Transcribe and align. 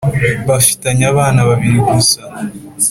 bafitanye 0.47 1.03
abana 1.11 1.39
babiri 1.49 1.79
gusa 1.89 2.19